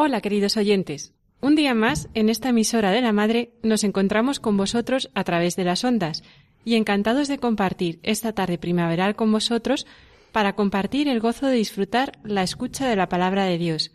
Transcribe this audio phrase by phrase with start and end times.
[0.00, 1.12] Hola queridos oyentes.
[1.40, 5.56] Un día más, en esta emisora de la Madre, nos encontramos con vosotros a través
[5.56, 6.22] de las ondas
[6.64, 9.88] y encantados de compartir esta tarde primaveral con vosotros
[10.30, 13.90] para compartir el gozo de disfrutar la escucha de la palabra de Dios,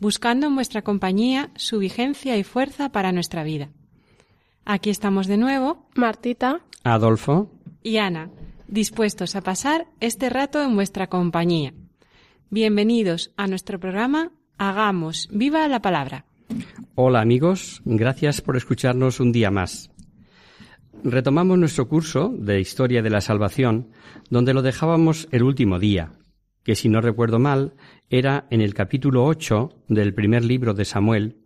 [0.00, 3.68] buscando en vuestra compañía su vigencia y fuerza para nuestra vida.
[4.64, 7.48] Aquí estamos de nuevo, Martita, Adolfo,
[7.80, 8.28] y Ana,
[8.66, 11.74] dispuestos a pasar este rato en vuestra compañía.
[12.50, 16.26] Bienvenidos a nuestro programa Hagamos viva la palabra.
[16.94, 19.90] hola amigos, gracias por escucharnos un día más.
[21.02, 23.90] Retomamos nuestro curso de Historia de la Salvación,
[24.30, 26.12] donde lo dejábamos el último día,
[26.62, 27.74] que si no recuerdo mal,
[28.08, 31.36] era en el capítulo 8 del primer libro de Samuel,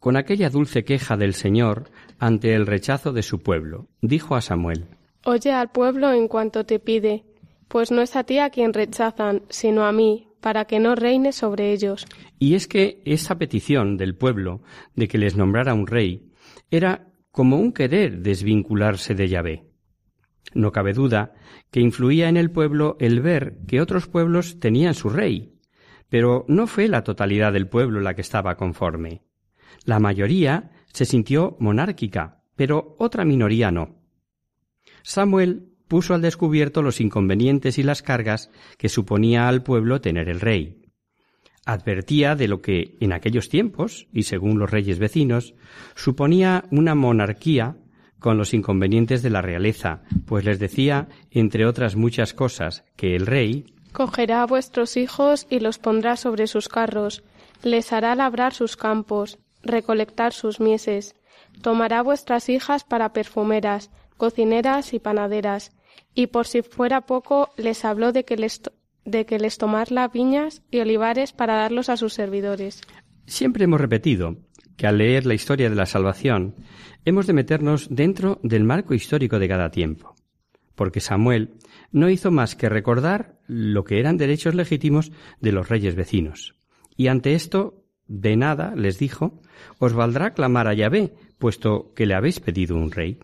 [0.00, 3.86] con aquella dulce queja del Señor ante el rechazo de su pueblo.
[4.00, 4.86] Dijo a Samuel,
[5.24, 7.24] oye al pueblo en cuanto te pide,
[7.68, 11.32] pues no es a ti a quien rechazan, sino a mí, para que no reine
[11.32, 12.06] sobre ellos.
[12.38, 14.60] Y es que esa petición del pueblo
[14.94, 16.30] de que les nombrara un rey
[16.70, 19.64] era como un querer desvincularse de Yahvé.
[20.52, 21.32] No cabe duda
[21.70, 25.58] que influía en el pueblo el ver que otros pueblos tenían su rey,
[26.10, 29.22] pero no fue la totalidad del pueblo la que estaba conforme.
[29.86, 33.96] La mayoría se sintió monárquica, pero otra minoría no.
[35.02, 38.48] Samuel puso al descubierto los inconvenientes y las cargas
[38.78, 40.86] que suponía al pueblo tener el rey.
[41.66, 45.54] Advertía de lo que en aquellos tiempos, y según los reyes vecinos,
[45.94, 47.76] suponía una monarquía
[48.20, 53.26] con los inconvenientes de la realeza, pues les decía, entre otras muchas cosas, que el
[53.26, 57.22] rey Cogerá a vuestros hijos y los pondrá sobre sus carros,
[57.62, 61.16] les hará labrar sus campos, recolectar sus mieses,
[61.60, 65.72] tomará vuestras hijas para perfumeras, cocineras y panaderas,
[66.14, 68.62] y por si fuera poco les habló de que les,
[69.04, 72.80] de que les tomarla viñas y olivares para darlos a sus servidores.
[73.26, 74.36] Siempre hemos repetido
[74.76, 76.56] que al leer la historia de la salvación
[77.04, 80.14] hemos de meternos dentro del marco histórico de cada tiempo,
[80.74, 81.54] porque Samuel
[81.90, 86.54] no hizo más que recordar lo que eran derechos legítimos de los reyes vecinos.
[86.96, 89.40] Y ante esto, de nada, les dijo,
[89.78, 93.18] os valdrá clamar a Yahvé, puesto que le habéis pedido un rey.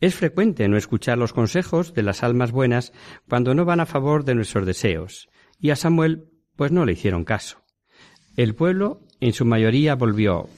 [0.00, 2.92] Es frecuente no escuchar los consejos de las almas buenas
[3.28, 7.24] cuando no van a favor de nuestros deseos, y a Samuel pues no le hicieron
[7.24, 7.62] caso.
[8.36, 10.48] El pueblo, en su mayoría, volvió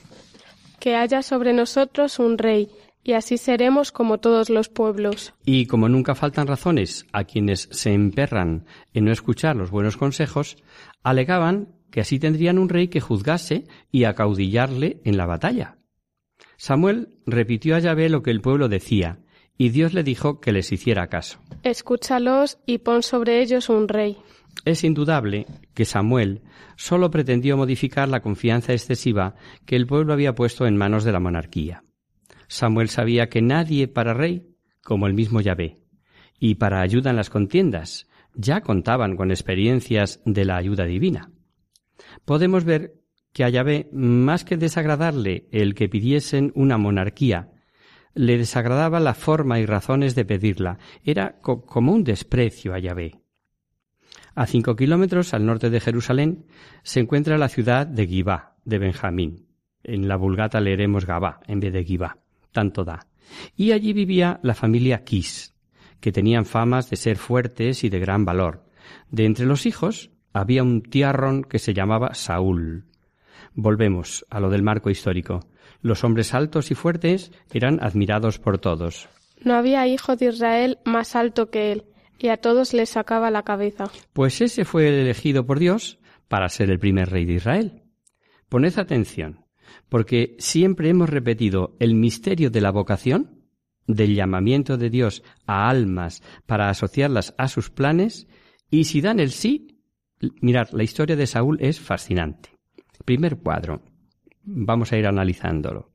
[0.80, 2.68] Que haya sobre nosotros un rey,
[3.04, 5.34] y así seremos como todos los pueblos.
[5.44, 10.56] Y como nunca faltan razones a quienes se emperran en no escuchar los buenos consejos,
[11.04, 15.78] alegaban que así tendrían un rey que juzgase y acaudillarle en la batalla.
[16.56, 19.20] Samuel repitió a Yahvé lo que el pueblo decía,
[19.58, 21.40] y Dios le dijo que les hiciera caso.
[21.64, 24.16] Escúchalos y pon sobre ellos un rey.
[24.64, 26.42] Es indudable que Samuel
[26.76, 29.34] sólo pretendió modificar la confianza excesiva
[29.66, 31.84] que el pueblo había puesto en manos de la monarquía.
[32.46, 35.76] Samuel sabía que nadie para rey como el mismo Yahvé,
[36.38, 41.30] y para ayuda en las contiendas ya contaban con experiencias de la ayuda divina.
[42.24, 42.94] Podemos ver
[43.32, 47.50] que a Yahvé, más que desagradarle el que pidiesen una monarquía,
[48.18, 50.78] le desagradaba la forma y razones de pedirla.
[51.04, 53.20] Era co- como un desprecio a Yahvé.
[54.34, 56.44] A cinco kilómetros al norte de Jerusalén
[56.82, 59.46] se encuentra la ciudad de Gibá, de Benjamín.
[59.84, 62.18] En la Vulgata leeremos Gabá en vez de Gibá.
[62.50, 63.06] Tanto da.
[63.56, 65.54] Y allí vivía la familia Quis,
[66.00, 68.64] que tenían famas de ser fuertes y de gran valor.
[69.10, 72.86] De entre los hijos había un tiarrón que se llamaba Saúl.
[73.60, 75.40] Volvemos a lo del marco histórico.
[75.82, 79.08] Los hombres altos y fuertes eran admirados por todos.
[79.42, 81.84] No había hijo de Israel más alto que él,
[82.20, 83.90] y a todos les sacaba la cabeza.
[84.12, 87.82] Pues ese fue el elegido por Dios para ser el primer rey de Israel.
[88.48, 89.44] Poned atención.
[89.88, 93.42] porque siempre hemos repetido el misterio de la vocación,
[93.88, 98.28] del llamamiento de Dios a almas para asociarlas a sus planes,
[98.70, 99.80] y si dan el sí,
[100.40, 102.57] mirad, la historia de Saúl es fascinante.
[103.08, 103.80] Primer cuadro.
[104.42, 105.88] Vamos a ir analizándolo.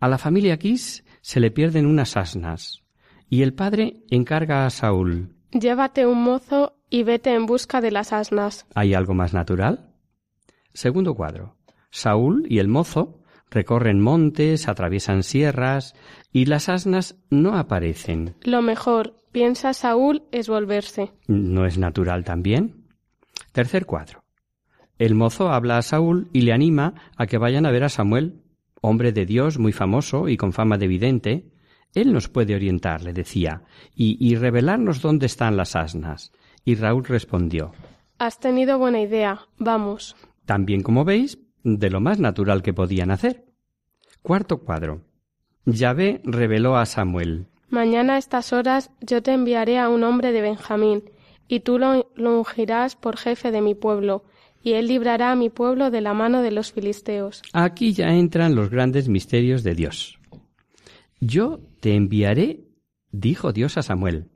[0.00, 2.82] A la familia Quis se le pierden unas asnas,
[3.30, 5.36] y el padre encarga a Saúl.
[5.52, 8.66] Llévate un mozo y vete en busca de las asnas.
[8.74, 9.94] ¿Hay algo más natural?
[10.72, 11.54] Segundo cuadro.
[11.90, 15.94] Saúl y el mozo recorren montes, atraviesan sierras,
[16.32, 18.34] y las asnas no aparecen.
[18.42, 21.12] Lo mejor, piensa Saúl, es volverse.
[21.28, 22.88] ¿No es natural también?
[23.52, 24.23] Tercer cuadro.
[24.98, 28.42] El mozo habla a Saúl y le anima a que vayan a ver a Samuel,
[28.80, 31.50] hombre de Dios muy famoso y con fama de vidente.
[31.94, 33.62] Él nos puede orientar, le decía,
[33.94, 36.32] y, y revelarnos dónde están las asnas.
[36.64, 37.72] Y Raúl respondió
[38.18, 39.40] Has tenido buena idea.
[39.58, 40.16] Vamos.
[40.44, 43.44] También, como veis, de lo más natural que podían hacer.
[44.22, 45.02] Cuarto cuadro.
[45.66, 47.46] Yahvé reveló a Samuel.
[47.70, 51.10] Mañana a estas horas yo te enviaré a un hombre de Benjamín,
[51.48, 54.24] y tú lo, lo ungirás por jefe de mi pueblo,
[54.64, 57.42] y él librará a mi pueblo de la mano de los filisteos.
[57.52, 60.18] Aquí ya entran los grandes misterios de Dios.
[61.20, 62.64] Yo te enviaré,
[63.12, 64.30] dijo Dios a Samuel.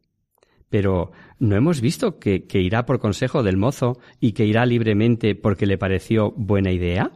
[0.68, 5.64] Pero ¿no hemos visto que, irá por consejo del mozo y que irá libremente porque
[5.64, 7.10] le pareció buena idea?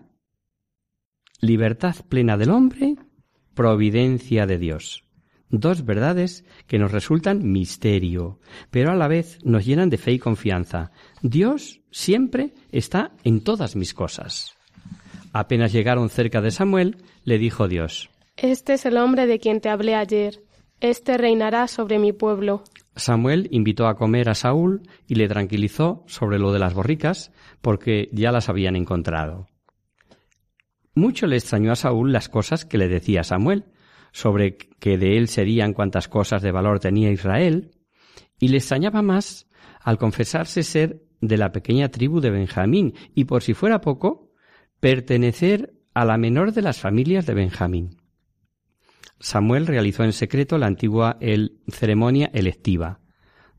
[1.42, 2.96] Libertad plena del hombre,
[3.52, 5.04] providencia de Dios.
[5.50, 10.18] Dos verdades que nos resultan misterio, pero a la vez nos llenan de fe y
[10.18, 10.92] confianza.
[11.20, 14.56] Dios siempre está en todas mis cosas.
[15.32, 19.68] Apenas llegaron cerca de Samuel, le dijo Dios, Este es el hombre de quien te
[19.68, 20.42] hablé ayer.
[20.80, 22.64] Este reinará sobre mi pueblo.
[22.96, 27.30] Samuel invitó a comer a Saúl y le tranquilizó sobre lo de las borricas,
[27.60, 29.46] porque ya las habían encontrado.
[30.94, 33.64] Mucho le extrañó a Saúl las cosas que le decía Samuel,
[34.12, 37.70] sobre que de él serían cuantas cosas de valor tenía Israel,
[38.38, 39.48] y le extrañaba más
[39.80, 44.30] al confesarse ser de la pequeña tribu de Benjamín y, por si fuera poco,
[44.80, 47.96] pertenecer a la menor de las familias de Benjamín.
[49.20, 53.00] Samuel realizó en secreto la antigua el, ceremonia electiva.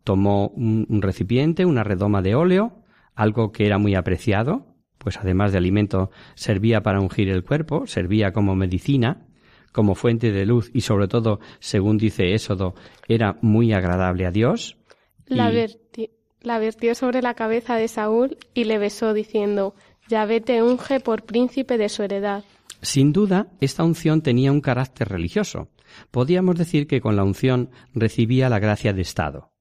[0.03, 2.83] Tomó un, un recipiente, una redoma de óleo,
[3.15, 8.33] algo que era muy apreciado, pues además de alimento servía para ungir el cuerpo, servía
[8.33, 9.27] como medicina,
[9.71, 12.75] como fuente de luz y sobre todo, según dice Éxodo,
[13.07, 14.77] era muy agradable a Dios.
[15.25, 16.09] La, y- verti-
[16.43, 19.75] la vertió sobre la cabeza de Saúl y le besó diciendo,
[20.09, 22.43] Yahvé te unge por príncipe de su heredad.
[22.81, 25.69] Sin duda, esta unción tenía un carácter religioso.
[26.11, 29.51] Podíamos decir que con la unción recibía la gracia de Estado.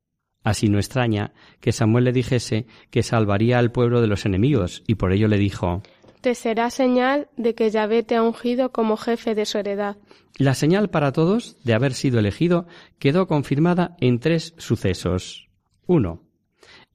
[0.42, 4.96] Así no extraña que Samuel le dijese que salvaría al pueblo de los enemigos, y
[4.96, 5.82] por ello le dijo
[6.20, 9.98] Te será señal de que Yahvé te ha ungido como jefe de su heredad.
[10.36, 12.66] La señal para todos de haber sido elegido
[12.98, 15.48] quedó confirmada en tres sucesos.
[15.86, 16.22] Uno,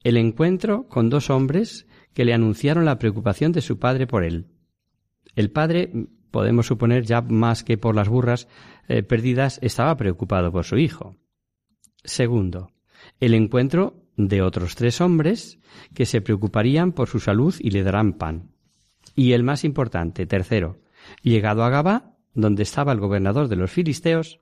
[0.08, 4.48] el encuentro con dos hombres que le anunciaron la preocupación de su padre por él.
[5.36, 5.92] El padre,
[6.32, 8.48] podemos suponer ya más que por las burras
[8.88, 11.18] eh, perdidas, estaba preocupado por su hijo.
[12.06, 12.72] Segundo,
[13.20, 15.60] el encuentro de otros tres hombres
[15.94, 18.52] que se preocuparían por su salud y le darán pan.
[19.14, 20.80] Y el más importante, tercero,
[21.22, 24.40] llegado a Gabá, donde estaba el gobernador de los filisteos,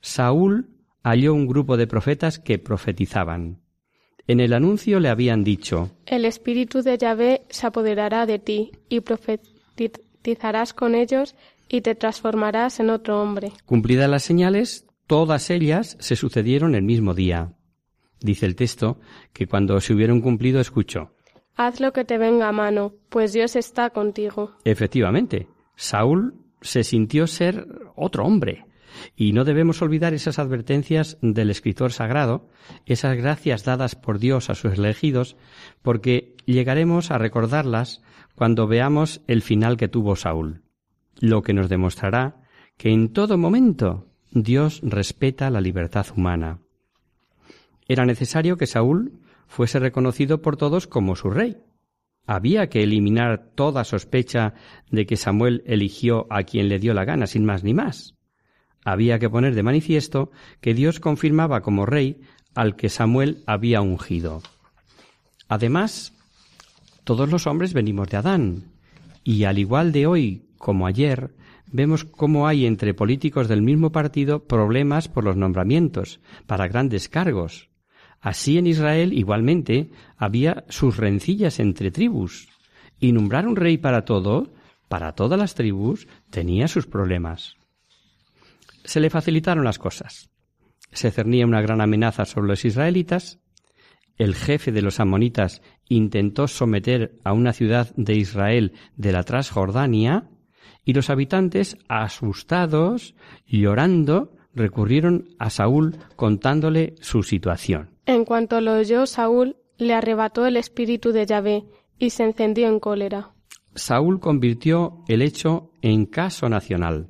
[0.00, 0.70] Saúl
[1.02, 3.61] halló un grupo de profetas que profetizaban.
[4.26, 9.00] En el anuncio le habían dicho El espíritu de Yahvé se apoderará de ti y
[9.00, 11.34] profetizarás con ellos
[11.68, 13.52] y te transformarás en otro hombre.
[13.64, 17.52] Cumplidas las señales, todas ellas se sucedieron el mismo día.
[18.20, 19.00] Dice el texto
[19.32, 21.14] que cuando se hubieron cumplido escuchó.
[21.56, 24.52] Haz lo que te venga a mano, pues Dios está contigo.
[24.64, 28.64] Efectivamente, Saúl se sintió ser otro hombre.
[29.16, 32.48] Y no debemos olvidar esas advertencias del escritor sagrado,
[32.86, 35.36] esas gracias dadas por Dios a sus elegidos,
[35.82, 38.02] porque llegaremos a recordarlas
[38.34, 40.62] cuando veamos el final que tuvo Saúl,
[41.20, 42.42] lo que nos demostrará
[42.76, 46.60] que en todo momento Dios respeta la libertad humana.
[47.86, 51.58] Era necesario que Saúl fuese reconocido por todos como su rey.
[52.26, 54.54] Había que eliminar toda sospecha
[54.90, 58.14] de que Samuel eligió a quien le dio la gana, sin más ni más.
[58.84, 62.20] Había que poner de manifiesto que Dios confirmaba como rey
[62.54, 64.42] al que Samuel había ungido.
[65.48, 66.12] Además,
[67.04, 68.72] todos los hombres venimos de Adán,
[69.24, 71.34] y al igual de hoy como ayer,
[71.66, 77.68] vemos cómo hay entre políticos del mismo partido problemas por los nombramientos para grandes cargos.
[78.20, 82.48] Así en Israel igualmente había sus rencillas entre tribus,
[83.00, 84.52] y nombrar un rey para todo
[84.88, 87.56] para todas las tribus, tenía sus problemas.
[88.84, 90.30] Se le facilitaron las cosas.
[90.92, 93.38] Se cernía una gran amenaza sobre los israelitas.
[94.18, 100.28] El jefe de los amonitas intentó someter a una ciudad de Israel de la Transjordania
[100.84, 103.14] y los habitantes, asustados,
[103.46, 107.90] llorando, recurrieron a Saúl contándole su situación.
[108.06, 111.64] En cuanto lo oyó Saúl, le arrebató el espíritu de Yahvé
[111.98, 113.30] y se encendió en cólera.
[113.74, 117.08] Saúl convirtió el hecho en caso nacional.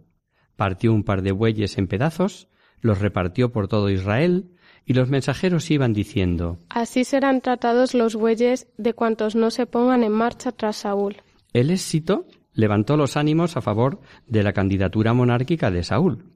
[0.63, 2.47] Partió un par de bueyes en pedazos,
[2.81, 4.53] los repartió por todo Israel,
[4.87, 10.05] y los mensajeros iban diciendo Así serán tratados los bueyes de cuantos no se pongan
[10.05, 11.17] en marcha tras Saúl.
[11.53, 16.27] El éxito levantó los ánimos a favor de la candidatura monárquica de Saúl.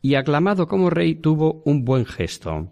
[0.00, 2.68] Y aclamado como rey tuvo un buen gesto.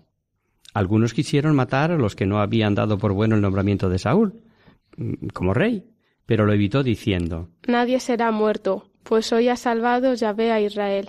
[0.74, 4.44] Algunos quisieron matar a los que no habían dado por bueno el nombramiento de Saúl,
[4.96, 5.90] mm, como rey,
[6.24, 11.08] pero lo evitó diciendo Nadie será muerto, pues hoy ha salvado Yahvé a Israel.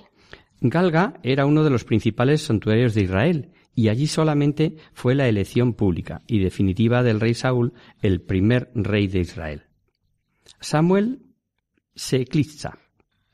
[0.62, 5.74] Galga era uno de los principales santuarios de Israel, y allí solamente fue la elección
[5.74, 9.64] pública y definitiva del rey Saúl, el primer rey de Israel.
[10.62, 11.24] Samuel
[11.94, 12.80] se eclipsa,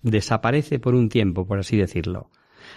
[0.02, 2.32] desaparece por un tiempo, por así decirlo.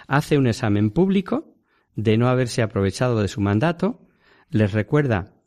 [0.07, 1.55] Hace un examen público
[1.95, 4.07] de no haberse aprovechado de su mandato,
[4.51, 5.38] les recuerda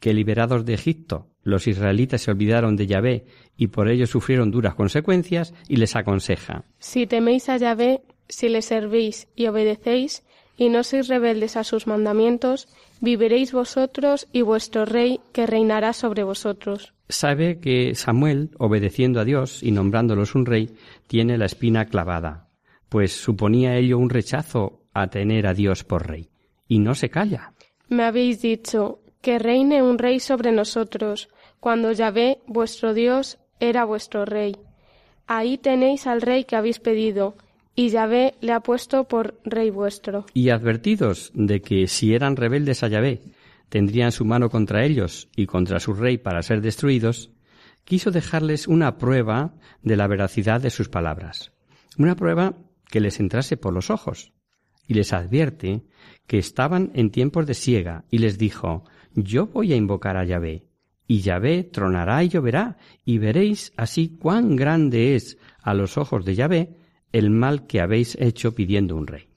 [0.00, 3.26] que liberados de Egipto los israelitas se olvidaron de Yahvé
[3.56, 8.62] y por ello sufrieron duras consecuencias y les aconseja Si teméis a Yahvé, si le
[8.62, 10.24] servís y obedecéis,
[10.58, 12.68] y no sois rebeldes a sus mandamientos,
[13.00, 16.92] viviréis vosotros y vuestro rey que reinará sobre vosotros.
[17.08, 20.70] Sabe que Samuel, obedeciendo a Dios y nombrándolos un rey,
[21.06, 22.50] tiene la espina clavada,
[22.88, 26.28] pues suponía ello un rechazo a tener a Dios por rey.
[26.66, 27.54] Y no se calla.
[27.88, 31.28] Me habéis dicho que reine un rey sobre nosotros,
[31.60, 34.56] cuando Yahvé, vuestro Dios, era vuestro rey.
[35.26, 37.36] Ahí tenéis al rey que habéis pedido,
[37.74, 40.24] y Yahvé le ha puesto por rey vuestro.
[40.32, 43.20] Y advertidos de que si eran rebeldes a Yahvé,
[43.68, 47.30] tendrían su mano contra ellos y contra su rey para ser destruidos,
[47.84, 51.52] quiso dejarles una prueba de la veracidad de sus palabras,
[51.98, 52.54] una prueba
[52.90, 54.32] que les entrase por los ojos,
[54.86, 55.82] y les advierte
[56.26, 58.84] que estaban en tiempos de siega, y les dijo,
[59.14, 60.64] yo voy a invocar a Yahvé,
[61.06, 66.34] y Yahvé tronará y lloverá, y veréis así cuán grande es a los ojos de
[66.34, 66.76] Yahvé
[67.12, 69.28] el mal que habéis hecho pidiendo un rey.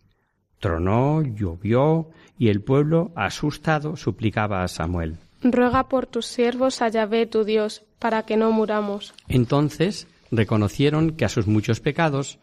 [0.59, 5.17] Tronó, llovió, y el pueblo, asustado, suplicaba a Samuel.
[5.41, 9.13] Ruega por tus siervos a Yahvé tu Dios, para que no muramos.
[9.27, 12.39] Entonces reconocieron que a sus muchos pecados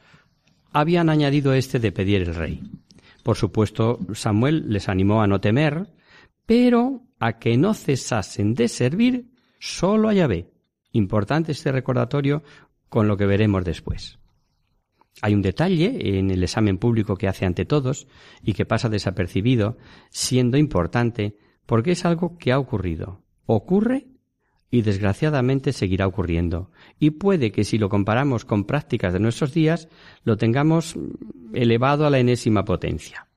[0.72, 2.62] habían añadido este de pedir el rey.
[3.22, 5.88] Por supuesto, Samuel les animó a no temer,
[6.48, 9.28] pero a que no cesasen de servir
[9.60, 10.50] solo a Yahvé.
[10.92, 12.42] Importante este recordatorio
[12.88, 14.18] con lo que veremos después.
[15.20, 18.08] Hay un detalle en el examen público que hace ante todos
[18.42, 19.76] y que pasa desapercibido,
[20.08, 21.36] siendo importante
[21.66, 23.20] porque es algo que ha ocurrido.
[23.44, 24.06] Ocurre
[24.70, 26.70] y desgraciadamente seguirá ocurriendo.
[26.98, 29.90] Y puede que si lo comparamos con prácticas de nuestros días,
[30.24, 30.96] lo tengamos
[31.52, 33.27] elevado a la enésima potencia.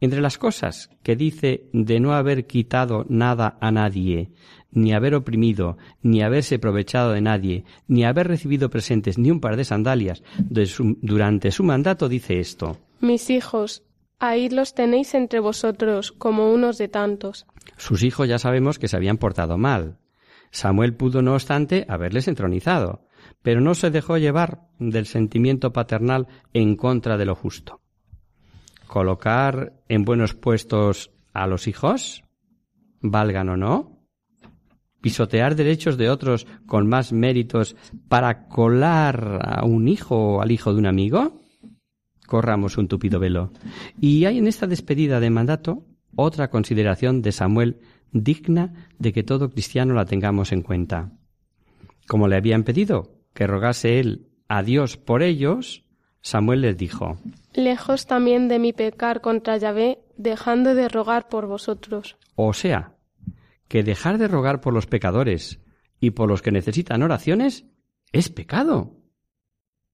[0.00, 4.30] Entre las cosas que dice de no haber quitado nada a nadie,
[4.70, 9.56] ni haber oprimido, ni haberse aprovechado de nadie, ni haber recibido presentes ni un par
[9.56, 12.78] de sandalias durante su mandato, dice esto.
[13.00, 13.82] Mis hijos,
[14.18, 17.46] ahí los tenéis entre vosotros como unos de tantos.
[17.76, 19.98] Sus hijos ya sabemos que se habían portado mal.
[20.50, 23.06] Samuel pudo, no obstante, haberles entronizado,
[23.42, 27.80] pero no se dejó llevar del sentimiento paternal en contra de lo justo.
[28.86, 32.24] Colocar en buenos puestos a los hijos,
[33.00, 33.94] valgan o no,
[35.04, 37.76] pisotear derechos de otros con más méritos
[38.08, 41.42] para colar a un hijo o al hijo de un amigo?
[42.26, 43.52] Corramos un tupido velo.
[44.00, 45.84] Y hay en esta despedida de mandato
[46.16, 47.80] otra consideración de Samuel
[48.12, 51.12] digna de que todo cristiano la tengamos en cuenta.
[52.08, 55.83] Como le habían pedido que rogase él a Dios por ellos,
[56.24, 57.18] Samuel les dijo
[57.52, 62.16] Lejos también de mi pecar contra Yahvé, dejando de rogar por vosotros.
[62.34, 62.94] O sea,
[63.68, 65.60] que dejar de rogar por los pecadores
[66.00, 67.66] y por los que necesitan oraciones
[68.10, 68.96] es pecado.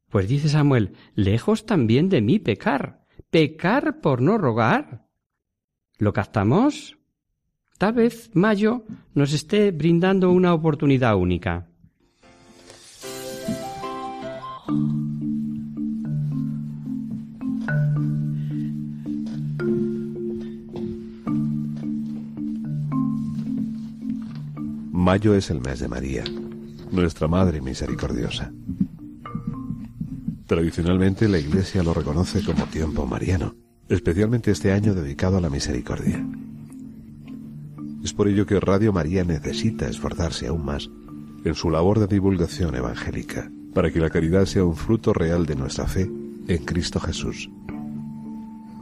[0.08, 5.08] Pues dice Samuel, lejos también de mí pecar, pecar por no rogar.
[5.99, 6.96] ¿Lo captamos?
[7.76, 8.84] Tal vez Mayo
[9.14, 11.66] nos esté brindando una oportunidad única.
[25.00, 26.25] Mayo es el mes de María,
[26.92, 28.52] nuestra Madre Misericordiosa.
[30.47, 33.54] Tradicionalmente la Iglesia lo reconoce como tiempo mariano,
[33.88, 36.23] especialmente este año dedicado a la misericordia.
[38.04, 40.90] Es por ello que Radio María necesita esforzarse aún más
[41.47, 45.57] en su labor de divulgación evangélica, para que la caridad sea un fruto real de
[45.57, 46.11] nuestra fe
[46.47, 47.49] en Cristo Jesús.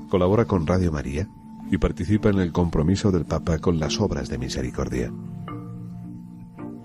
[0.09, 1.29] Colabora con Radio María
[1.71, 5.13] y participa en el compromiso del Papa con las obras de misericordia.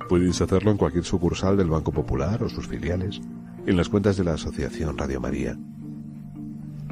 [0.09, 3.21] Puedes hacerlo en cualquier sucursal del Banco Popular o sus filiales,
[3.65, 5.57] en las cuentas de la Asociación Radio María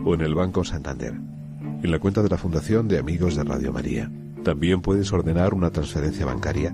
[0.04, 3.72] o en el Banco Santander, en la cuenta de la Fundación de Amigos de Radio
[3.72, 4.12] María.
[4.44, 6.74] También puedes ordenar una transferencia bancaria,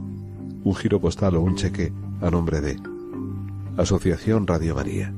[0.63, 1.91] un giro postal o un cheque
[2.21, 2.77] a nombre de
[3.77, 5.13] Asociación Radio María,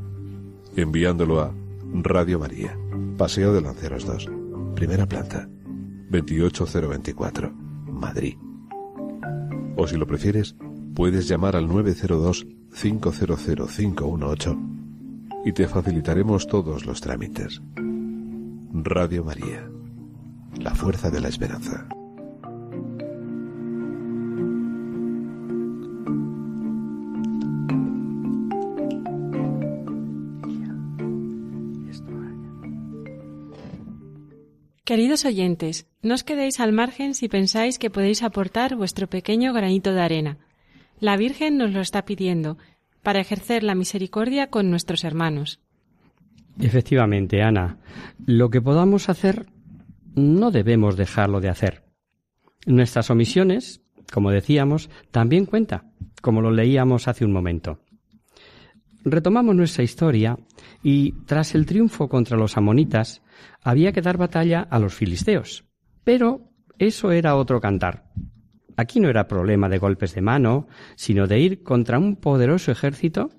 [0.76, 1.54] enviándolo a
[1.94, 2.78] Radio María,
[3.18, 4.30] Paseo de Lanceros 2,
[4.76, 5.48] primera planta,
[6.10, 7.52] 28024,
[7.86, 8.36] Madrid.
[9.76, 10.56] O si lo prefieres,
[10.96, 14.60] puedes llamar al 902 500 518
[15.46, 17.62] y te facilitaremos todos los trámites.
[18.74, 19.69] Radio María,
[20.60, 21.88] la fuerza de la esperanza.
[34.89, 39.93] Queridos oyentes, no os quedéis al margen si pensáis que podéis aportar vuestro pequeño granito
[39.93, 40.49] de arena.
[41.00, 42.58] La Virgen nos lo está pidiendo
[43.03, 45.60] para ejercer la misericordia con nuestros hermanos.
[46.60, 47.77] Efectivamente, Ana,
[48.25, 49.46] lo que podamos hacer
[50.15, 51.84] no debemos dejarlo de hacer.
[52.65, 55.86] Nuestras omisiones, como decíamos, también cuenta,
[56.22, 57.79] como lo leíamos hace un momento.
[59.06, 60.38] Retomamos nuestra historia
[60.84, 63.22] y tras el triunfo contra los amonitas
[63.63, 65.63] había que dar batalla a los filisteos.
[66.03, 68.12] Pero eso era otro cantar.
[68.79, 73.29] Aquí no era problema de golpes de mano, sino de ir contra un poderoso ejército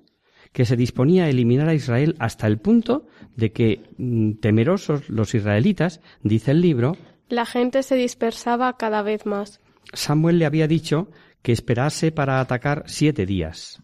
[0.53, 5.33] que se disponía a eliminar a Israel hasta el punto de que, mm, temerosos los
[5.33, 6.95] israelitas, dice el libro,
[7.27, 9.61] la gente se dispersaba cada vez más.
[9.93, 11.09] Samuel le había dicho
[11.41, 13.81] que esperase para atacar siete días.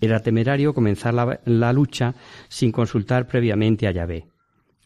[0.00, 2.16] Era temerario comenzar la, la lucha
[2.48, 4.26] sin consultar previamente a Yahvé.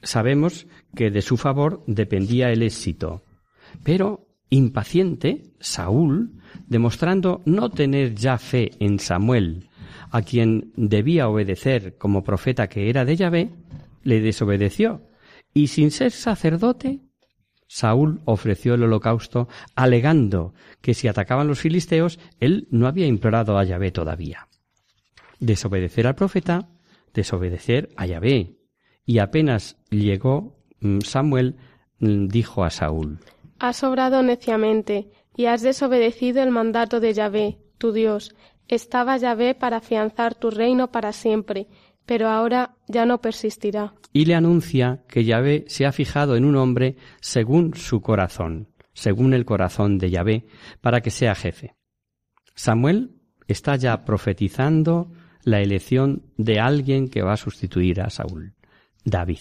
[0.03, 3.23] Sabemos que de su favor dependía el éxito.
[3.83, 9.69] Pero Impaciente, Saúl, demostrando no tener ya fe en Samuel,
[10.11, 13.51] a quien debía obedecer como profeta que era de Yahvé,
[14.03, 15.07] le desobedeció,
[15.55, 17.01] y sin ser sacerdote,
[17.73, 23.65] Saúl ofreció el holocausto, alegando que si atacaban los filisteos, él no había implorado a
[23.65, 24.49] Yahvé todavía.
[25.39, 26.69] Desobedecer al profeta,
[27.15, 28.57] desobedecer a Yahvé.
[29.07, 31.59] Y apenas llegó mm, Samuel,
[32.01, 33.21] mm, dijo a Saúl,
[33.61, 38.35] Has obrado neciamente y has desobedecido el mandato de Yahvé, tu Dios.
[38.69, 41.69] Estaba Yahvé para afianzar tu reino para siempre,
[42.07, 43.93] pero ahora ya no persistirá.
[44.15, 49.35] Y le anuncia que Yahvé se ha fijado en un hombre según su corazón, según
[49.35, 50.47] el corazón de Yahvé,
[50.81, 51.75] para que sea jefe.
[52.55, 53.11] Samuel
[53.47, 55.13] está ya profetizando
[55.45, 58.55] la elección de alguien que va a sustituir a Saúl,
[59.05, 59.41] David.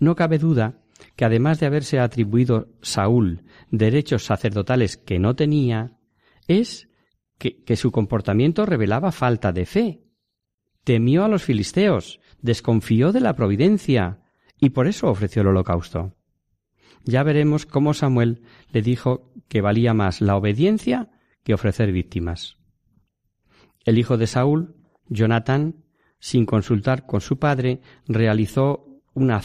[0.00, 0.82] No cabe duda
[1.16, 5.98] que además de haberse atribuido Saúl derechos sacerdotales que no tenía,
[6.46, 6.88] es
[7.38, 10.02] que, su comportamiento revelaba falta de fe.
[10.84, 14.22] Temió a los filisteos, desconfió de la providencia,
[14.58, 16.14] y por eso ofreció el holocausto.
[17.04, 21.10] Ya veremos cómo Samuel le dijo que valía más la obediencia
[21.44, 22.56] que ofrecer víctimas.
[23.84, 24.74] El hijo de Saúl,
[25.08, 25.84] Jonatán,
[26.18, 28.85] sin consultar con su padre, realizó
[29.16, 29.40] una,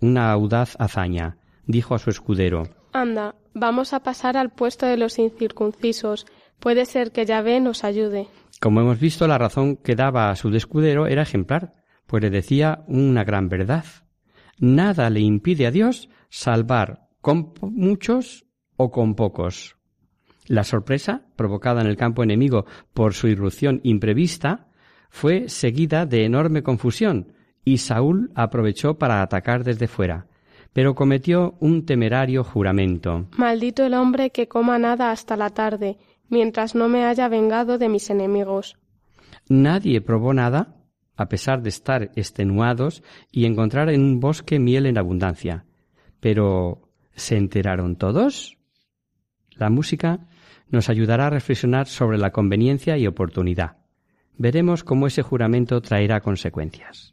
[0.00, 1.38] una audaz hazaña.
[1.66, 6.26] Dijo a su escudero Anda, vamos a pasar al puesto de los incircuncisos.
[6.60, 8.28] Puede ser que Yahvé nos ayude.
[8.60, 11.74] Como hemos visto, la razón que daba a su escudero era ejemplar,
[12.06, 13.84] pues le decía una gran verdad.
[14.58, 18.44] Nada le impide a Dios salvar con muchos
[18.76, 19.76] o con pocos.
[20.46, 24.68] La sorpresa, provocada en el campo enemigo por su irrupción imprevista,
[25.08, 27.32] fue seguida de enorme confusión,
[27.64, 30.26] y Saúl aprovechó para atacar desde fuera,
[30.72, 33.26] pero cometió un temerario juramento.
[33.36, 37.88] Maldito el hombre que coma nada hasta la tarde, mientras no me haya vengado de
[37.88, 38.76] mis enemigos.
[39.48, 40.76] Nadie probó nada,
[41.16, 45.64] a pesar de estar extenuados y encontrar en un bosque miel en abundancia.
[46.20, 48.56] Pero ¿se enteraron todos?
[49.56, 50.28] La música
[50.70, 53.76] nos ayudará a reflexionar sobre la conveniencia y oportunidad.
[54.38, 57.12] Veremos cómo ese juramento traerá consecuencias.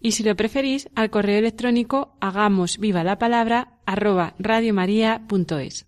[0.00, 5.86] y si lo preferís al correo electrónico hagamos viva la palabra radiomaria.es.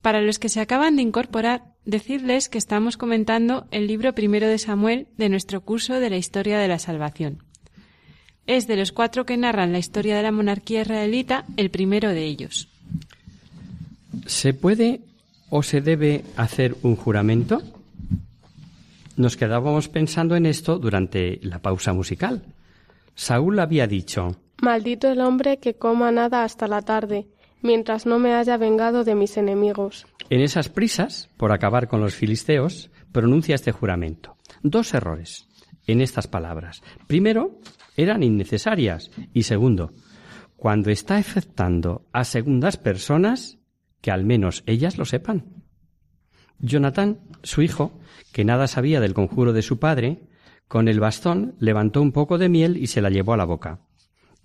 [0.00, 4.58] Para los que se acaban de incorporar, decirles que estamos comentando el libro primero de
[4.58, 7.42] Samuel de nuestro curso de la historia de la salvación.
[8.46, 12.24] Es de los cuatro que narran la historia de la monarquía israelita el primero de
[12.24, 12.68] ellos.
[14.26, 15.00] ¿Se puede
[15.48, 17.62] o se debe hacer un juramento?
[19.16, 22.42] Nos quedábamos pensando en esto durante la pausa musical.
[23.14, 27.26] Saúl había dicho Maldito el hombre que coma nada hasta la tarde,
[27.60, 30.06] mientras no me haya vengado de mis enemigos.
[30.30, 34.36] En esas prisas, por acabar con los filisteos, pronuncia este juramento.
[34.62, 35.48] Dos errores
[35.86, 36.82] en estas palabras.
[37.06, 37.58] Primero,
[37.96, 39.10] eran innecesarias.
[39.32, 39.92] Y segundo,
[40.56, 43.58] cuando está afectando a segundas personas,
[44.00, 45.62] que al menos ellas lo sepan.
[46.58, 47.98] Jonatán, su hijo,
[48.32, 50.22] que nada sabía del conjuro de su padre,
[50.68, 53.80] con el bastón levantó un poco de miel y se la llevó a la boca.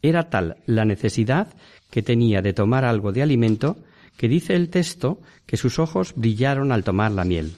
[0.01, 1.47] Era tal la necesidad
[1.89, 3.77] que tenía de tomar algo de alimento
[4.17, 7.53] que dice el texto que sus ojos brillaron al tomar la miel.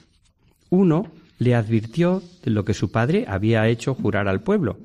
[0.70, 4.78] Uno le advirtió de lo que su padre había hecho jurar al pueblo,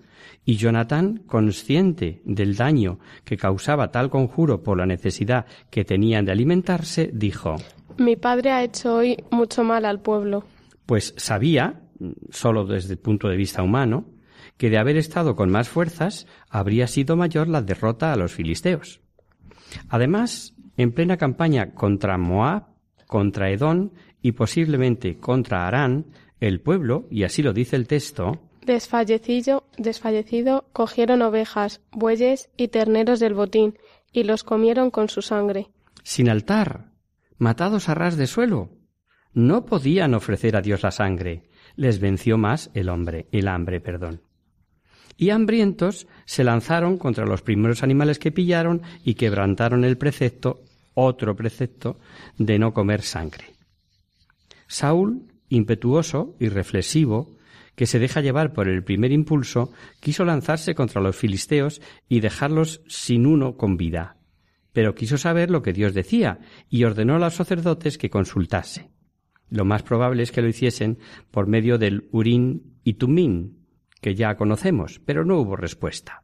[0.44, 6.32] y Jonatán, consciente del daño que causaba tal conjuro por la necesidad que tenían de
[6.32, 7.58] alimentarse, dijo
[7.98, 10.46] Mi padre ha hecho hoy mucho mal al pueblo.
[10.86, 11.82] Pues sabía
[12.30, 14.06] solo desde el punto de vista humano,
[14.58, 19.02] que de haber estado con más fuerzas habría sido mayor la derrota a los filisteos.
[19.90, 22.68] Además, en plena campaña contra Moab,
[23.08, 26.08] contra Edón y posiblemente contra Arán,
[26.40, 33.20] el pueblo, y así lo dice el texto, desfallecido, desfallecido cogieron ovejas, bueyes y terneros
[33.20, 33.78] del botín,
[34.12, 35.70] y los comieron con su sangre.
[36.04, 36.92] Sin altar,
[37.38, 38.70] matados a ras de suelo.
[39.34, 44.22] No podían ofrecer a Dios la sangre, les venció más el hombre, el hambre, perdón.
[45.16, 50.62] Y hambrientos se lanzaron contra los primeros animales que pillaron y quebrantaron el precepto,
[50.94, 52.00] otro precepto,
[52.38, 53.46] de no comer sangre.
[54.68, 57.38] Saúl, impetuoso y reflexivo,
[57.76, 62.82] que se deja llevar por el primer impulso, quiso lanzarse contra los filisteos y dejarlos
[62.88, 64.18] sin uno con vida.
[64.74, 68.90] Pero quiso saber lo que Dios decía y ordenó a los sacerdotes que consultase.
[69.50, 71.00] Lo más probable es que lo hiciesen
[71.32, 73.66] por medio del Urín y Tumín,
[74.02, 76.24] que ya conocemos, pero no hubo respuesta.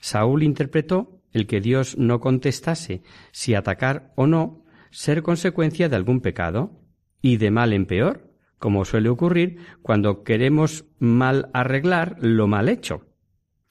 [0.00, 6.20] Saúl interpretó el que Dios no contestase si atacar o no ser consecuencia de algún
[6.20, 6.82] pecado,
[7.22, 13.06] y de mal en peor, como suele ocurrir cuando queremos mal arreglar lo mal hecho.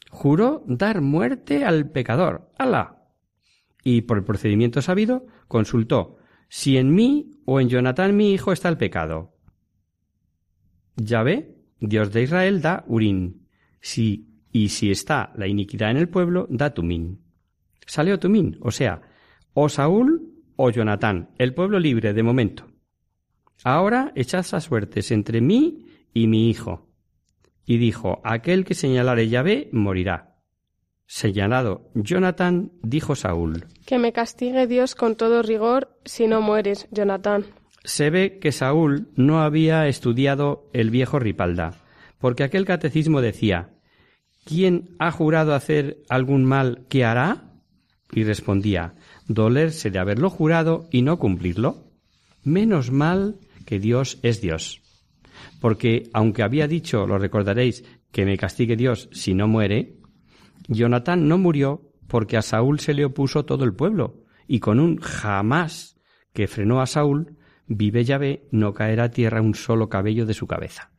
[0.09, 3.09] Juró dar muerte al pecador, Alá.
[3.83, 6.17] Y por el procedimiento sabido, consultó
[6.53, 9.37] si en mí o en Jonatán mi hijo está el pecado.
[10.97, 13.47] Yahvé, Dios de Israel, da Urín.
[13.79, 17.21] Si, y si está la iniquidad en el pueblo, da Tumín.
[17.87, 19.01] Salió Tumín, o sea,
[19.53, 22.67] o Saúl o Jonatán, el pueblo libre de momento.
[23.63, 26.89] Ahora echad las suertes entre mí y mi hijo.
[27.65, 30.30] Y dijo, aquel que señalare Yahvé morirá.
[31.13, 33.65] Señalado Jonathan, dijo Saúl.
[33.85, 37.47] Que me castigue Dios con todo rigor si no mueres, Jonatán.
[37.83, 41.73] Se ve que Saúl no había estudiado el viejo Ripalda,
[42.17, 43.71] porque aquel catecismo decía
[44.45, 47.55] ¿Quién ha jurado hacer algún mal que hará?
[48.13, 48.93] Y respondía
[49.27, 51.91] dolerse de haberlo jurado y no cumplirlo.
[52.45, 54.81] Menos mal que Dios es Dios.
[55.59, 60.00] Porque aunque había dicho, lo recordaréis, que me castigue Dios si no muere,
[60.67, 64.97] Jonatán no murió porque a Saúl se le opuso todo el pueblo, y con un
[64.97, 65.97] jamás
[66.33, 70.47] que frenó a Saúl, vive Yahvé, no caerá a tierra un solo cabello de su
[70.47, 70.91] cabeza.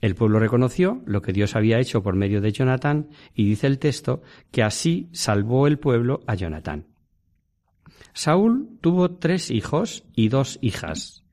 [0.00, 3.78] El pueblo reconoció lo que Dios había hecho por medio de Jonatán y dice el
[3.78, 6.86] texto que así salvó el pueblo a Jonatán.
[8.12, 11.24] Saúl tuvo tres hijos y dos hijas,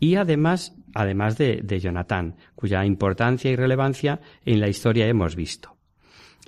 [0.00, 5.75] y además, además de, de Jonatán, cuya importancia y relevancia en la historia hemos visto.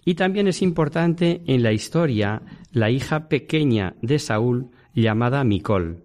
[0.08, 2.40] Y también es importante en la historia
[2.72, 6.04] la hija pequeña de Saúl llamada Micol,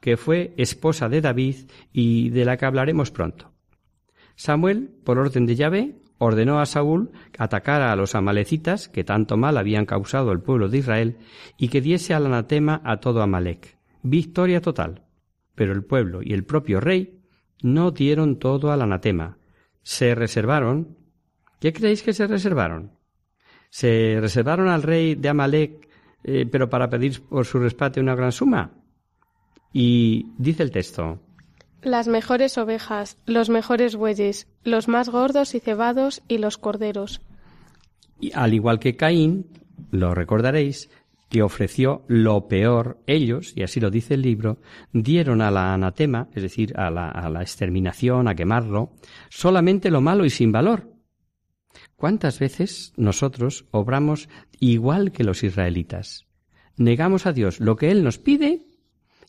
[0.00, 3.52] que fue esposa de David y de la que hablaremos pronto.
[4.34, 9.36] Samuel, por orden de Yahvé, ordenó a Saúl que atacara a los amalecitas que tanto
[9.36, 11.18] mal habían causado el pueblo de Israel
[11.56, 13.78] y que diese al anatema a todo Amalek.
[14.02, 15.04] Victoria total.
[15.54, 17.20] Pero el pueblo y el propio rey
[17.62, 19.38] no dieron todo al anatema.
[19.84, 20.98] Se reservaron.
[21.60, 23.03] ¿Qué creéis que se reservaron?
[23.74, 25.88] Se reservaron al rey de Amalek,
[26.22, 28.70] eh, pero para pedir por su rescate una gran suma.
[29.72, 31.18] Y dice el texto,
[31.82, 37.20] las mejores ovejas, los mejores bueyes, los más gordos y cebados y los corderos.
[38.20, 39.48] Y al igual que Caín,
[39.90, 40.88] lo recordaréis,
[41.28, 44.58] que ofreció lo peor, ellos, y así lo dice el libro,
[44.92, 48.92] dieron a la anatema, es decir, a la, a la exterminación, a quemarlo,
[49.30, 50.93] solamente lo malo y sin valor.
[52.04, 54.28] ¿Cuántas veces nosotros obramos
[54.60, 56.26] igual que los israelitas?
[56.76, 58.66] Negamos a Dios lo que Él nos pide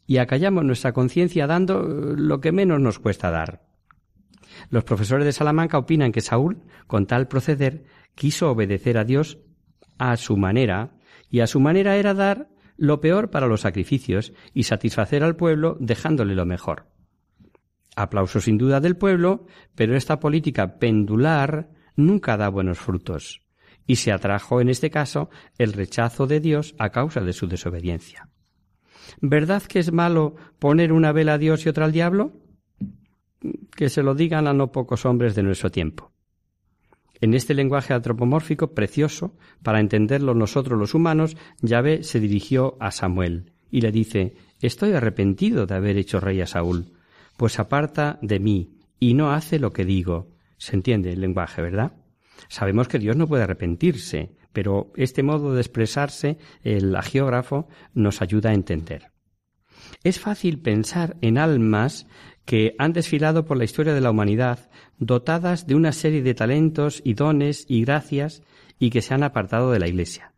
[0.05, 3.65] y acallamos nuestra conciencia dando eh, lo que menos nos cuesta dar.
[4.69, 9.37] Los profesores de Salamanca opinan que Saúl, con tal proceder, quiso obedecer a Dios
[9.97, 10.97] a su manera,
[11.29, 15.77] y a su manera era dar lo peor para los sacrificios y satisfacer al pueblo
[15.79, 16.87] dejándole lo mejor.
[17.95, 23.41] Aplauso sin duda del pueblo, pero esta política pendular nunca da buenos frutos,
[23.87, 28.29] y se atrajo en este caso el rechazo de Dios a causa de su desobediencia.
[29.21, 32.33] ¿Verdad que es malo poner una vela a Dios y otra al diablo?
[33.75, 36.11] Que se lo digan a no pocos hombres de nuestro tiempo.
[37.21, 43.53] En este lenguaje antropomórfico precioso, para entenderlo nosotros los humanos, Yahvé se dirigió a Samuel
[43.71, 46.93] y le dice Estoy arrepentido de haber hecho rey a Saúl,
[47.37, 50.34] pues aparta de mí y no hace lo que digo.
[50.65, 51.91] Se entiende el lenguaje, ¿verdad?
[52.47, 58.49] Sabemos que Dios no puede arrepentirse, pero este modo de expresarse, el agiógrafo, nos ayuda
[58.49, 59.11] a entender.
[60.03, 62.07] Es fácil pensar en almas
[62.45, 66.99] que han desfilado por la historia de la humanidad, dotadas de una serie de talentos
[67.05, 68.41] y dones y gracias,
[68.79, 70.33] y que se han apartado de la Iglesia.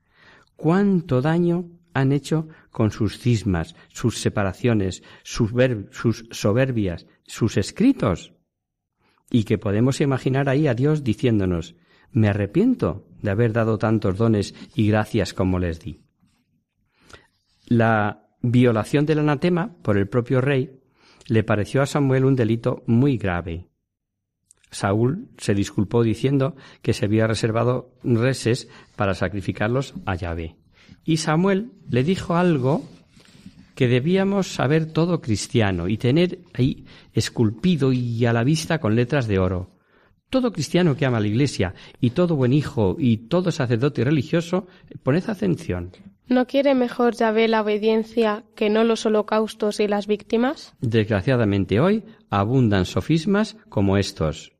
[0.57, 5.53] ¿Cuánto daño han hecho con sus cismas, sus separaciones, sus,
[5.91, 8.33] sus soberbias, sus escritos?
[9.29, 11.75] Y que podemos imaginar ahí a Dios diciéndonos,
[12.11, 16.01] me arrepiento de haber dado tantos dones y gracias como les di.
[17.65, 20.79] La violación del anatema por el propio rey
[21.27, 23.67] le pareció a Samuel un delito muy grave.
[24.71, 30.57] Saúl se disculpó diciendo que se había reservado reses para sacrificarlos a Yahvé.
[31.03, 32.83] Y Samuel le dijo algo
[33.77, 39.27] que debíamos saber todo cristiano y tener ahí esculpido y a la vista con letras
[39.27, 39.69] de oro.
[40.31, 44.65] Todo cristiano que ama a la Iglesia y todo buen hijo y todo sacerdote religioso,
[45.03, 45.91] poned atención.
[46.25, 50.73] ¿No quiere mejor Yahvé la obediencia que no los holocaustos y las víctimas?
[50.81, 54.53] Desgraciadamente hoy abundan sofismas como estos.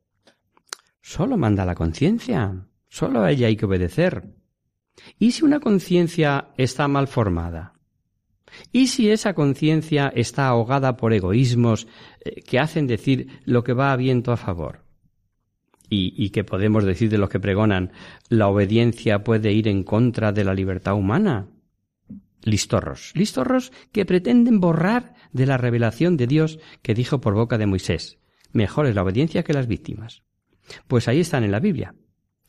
[1.02, 4.28] Solo manda la conciencia, solo a ella hay que obedecer.
[5.18, 7.77] ¿Y si una conciencia está mal formada?
[8.72, 11.86] ¿Y si esa conciencia está ahogada por egoísmos
[12.24, 14.88] eh, que hacen decir lo que va a viento a favor?
[15.90, 17.92] y, que podemos decir de los que pregonan,
[18.28, 21.48] la obediencia puede ir en contra de la libertad humana.
[22.42, 27.66] Listorros, listorros que pretenden borrar de la revelación de Dios que dijo por boca de
[27.66, 28.18] Moisés,
[28.52, 30.22] mejor es la obediencia que las víctimas.
[30.86, 31.94] Pues ahí están en la Biblia.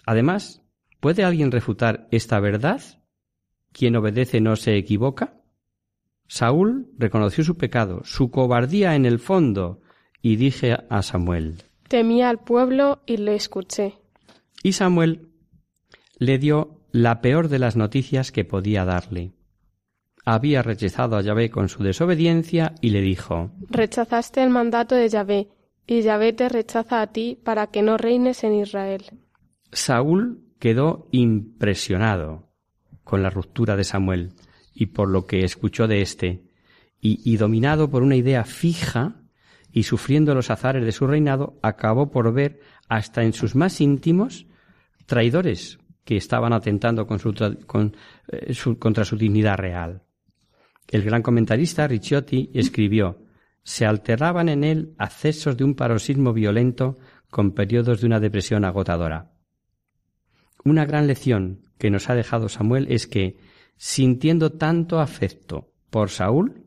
[0.06, 0.62] Además,
[1.00, 2.82] ¿puede alguien refutar esta verdad?
[3.72, 5.39] ¿Quien obedece no se equivoca?
[6.30, 9.82] Saúl reconoció su pecado, su cobardía en el fondo,
[10.22, 13.96] y dije a Samuel, Temía al pueblo y le escuché.
[14.62, 15.30] Y Samuel
[16.20, 19.32] le dio la peor de las noticias que podía darle.
[20.24, 25.50] Había rechazado a Yahvé con su desobediencia y le dijo Rechazaste el mandato de Yahvé,
[25.88, 29.04] y Yahvé te rechaza a ti para que no reines en Israel.
[29.72, 32.50] Saúl quedó impresionado
[33.04, 34.34] con la ruptura de Samuel
[34.80, 36.42] y por lo que escuchó de éste,
[37.02, 39.22] y, dominado por una idea fija
[39.72, 44.48] y sufriendo los azares de su reinado, acabó por ver hasta en sus más íntimos
[45.06, 47.20] traidores que estaban atentando con
[48.32, 50.04] eh, contra su dignidad real.
[50.88, 53.26] El gran comentarista Ricciotti escribió
[53.64, 56.98] se alteraban en él accesos de un paroxismo violento
[57.30, 59.32] con periodos de una depresión agotadora.
[60.64, 63.38] Una gran lección que nos ha dejado Samuel es que,
[63.80, 66.66] sintiendo tanto afecto por Saúl,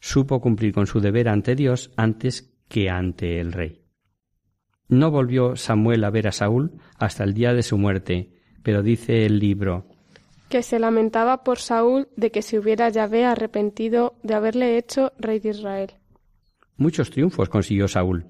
[0.00, 3.82] supo cumplir con su deber ante Dios antes que ante el rey.
[4.86, 9.24] No volvió Samuel a ver a Saúl hasta el día de su muerte, pero dice
[9.24, 9.88] el libro
[10.48, 15.40] que se lamentaba por Saúl de que se hubiera Yahvé arrepentido de haberle hecho rey
[15.40, 15.94] de Israel.
[16.76, 18.26] Muchos triunfos consiguió Saúl,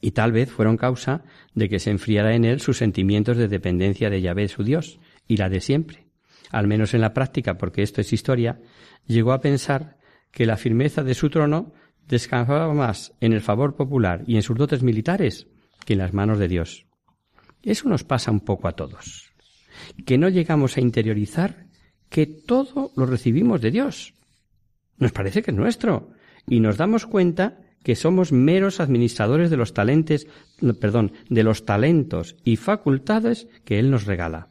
[0.00, 1.22] y tal vez fueron causa
[1.54, 4.98] de que se enfriara en él sus sentimientos de dependencia de Yahvé su Dios,
[5.28, 6.07] y la de siempre.
[6.50, 8.60] Al menos en la práctica, porque esto es historia,
[9.06, 9.98] llegó a pensar
[10.30, 11.72] que la firmeza de su trono
[12.06, 15.46] descansaba más en el favor popular y en sus dotes militares
[15.84, 16.86] que en las manos de Dios.
[17.62, 19.32] Eso nos pasa un poco a todos,
[20.06, 21.66] que no llegamos a interiorizar
[22.08, 24.14] que todo lo recibimos de Dios.
[24.96, 26.12] Nos parece que es nuestro
[26.46, 29.72] y nos damos cuenta que somos meros administradores de los
[30.80, 34.48] perdón, de los talentos y facultades que Él nos regala.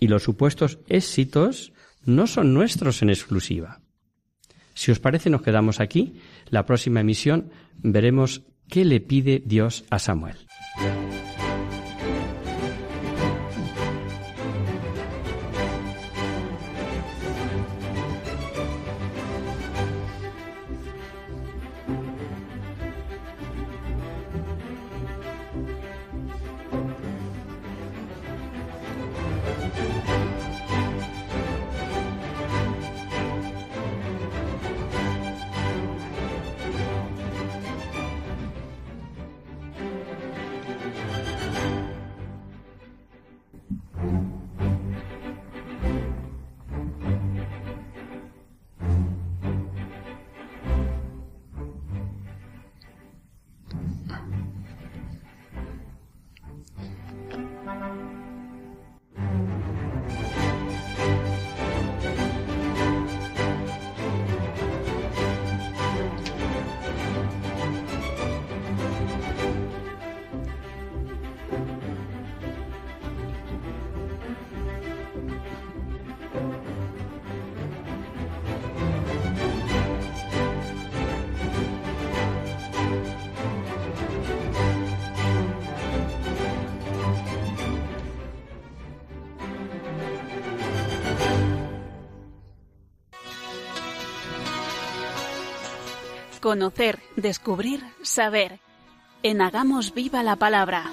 [0.00, 1.72] Y los supuestos éxitos
[2.04, 3.80] no son nuestros en exclusiva.
[4.74, 6.20] Si os parece, nos quedamos aquí.
[6.48, 10.49] La próxima emisión veremos qué le pide Dios a Samuel.
[96.40, 98.60] Conocer, descubrir, saber.
[99.22, 100.90] En Hagamos Viva la Palabra.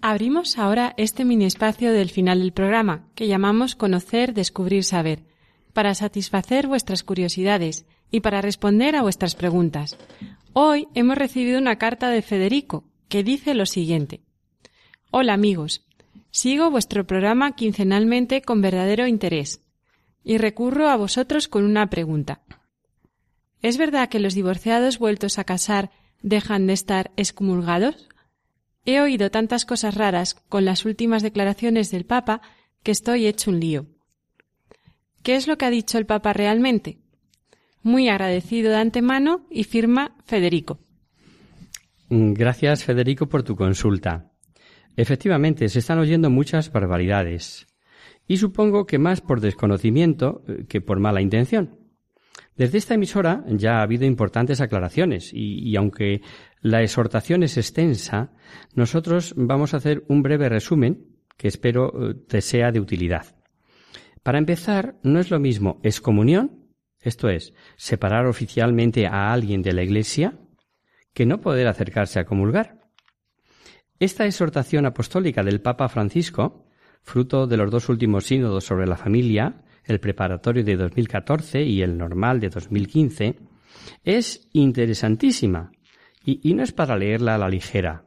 [0.00, 5.24] Abrimos ahora este mini espacio del final del programa, que llamamos Conocer, Descubrir, Saber,
[5.72, 9.98] para satisfacer vuestras curiosidades y para responder a vuestras preguntas.
[10.52, 14.20] Hoy hemos recibido una carta de Federico, que dice lo siguiente.
[15.10, 15.84] Hola amigos,
[16.30, 19.62] sigo vuestro programa quincenalmente con verdadero interés
[20.24, 22.42] y recurro a vosotros con una pregunta.
[23.60, 25.90] ¿Es verdad que los divorciados vueltos a casar
[26.22, 28.08] dejan de estar excomulgados?
[28.84, 32.42] He oído tantas cosas raras con las últimas declaraciones del Papa
[32.82, 33.86] que estoy hecho un lío.
[35.22, 36.98] ¿Qué es lo que ha dicho el Papa realmente?
[37.82, 40.80] Muy agradecido de antemano y firma Federico.
[42.10, 44.32] Gracias, Federico, por tu consulta.
[44.96, 47.66] Efectivamente, se están oyendo muchas barbaridades
[48.26, 51.78] y supongo que más por desconocimiento eh, que por mala intención.
[52.56, 56.20] Desde esta emisora ya ha habido importantes aclaraciones y, aunque
[56.60, 58.32] la exhortación es extensa,
[58.74, 61.06] nosotros vamos a hacer un breve resumen
[61.36, 63.36] que espero eh, te sea de utilidad.
[64.22, 66.68] Para empezar, no es lo mismo excomunión,
[67.00, 70.38] esto es, separar oficialmente a alguien de la Iglesia,
[71.14, 72.82] que no poder acercarse a comulgar.
[73.98, 76.66] Esta exhortación apostólica del Papa Francisco
[77.02, 81.98] fruto de los dos últimos sínodos sobre la familia, el preparatorio de 2014 y el
[81.98, 83.36] normal de 2015,
[84.04, 85.72] es interesantísima
[86.24, 88.04] y, no es para leerla a la ligera.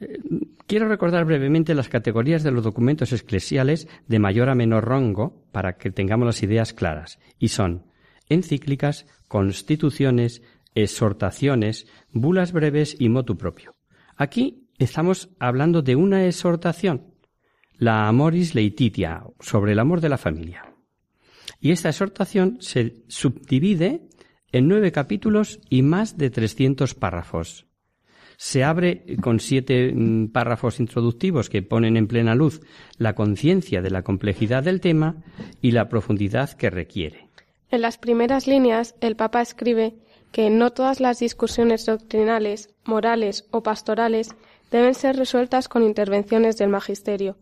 [0.00, 0.18] Eh,
[0.66, 5.76] quiero recordar brevemente las categorías de los documentos eclesiales de mayor a menor rango para
[5.76, 7.86] que tengamos las ideas claras, y son
[8.28, 10.42] encíclicas, constituciones,
[10.74, 13.76] exhortaciones, bulas breves y motu propio.
[14.16, 17.11] Aquí estamos hablando de una exhortación,
[17.82, 20.72] la Amoris Leititia, sobre el amor de la familia.
[21.60, 24.02] Y esta exhortación se subdivide
[24.52, 27.66] en nueve capítulos y más de trescientos párrafos.
[28.36, 32.60] Se abre con siete mm, párrafos introductivos que ponen en plena luz
[32.98, 35.16] la conciencia de la complejidad del tema
[35.60, 37.30] y la profundidad que requiere.
[37.68, 39.96] En las primeras líneas, el Papa escribe
[40.30, 44.28] que no todas las discusiones doctrinales, morales o pastorales
[44.70, 47.36] deben ser resueltas con intervenciones del magisterio.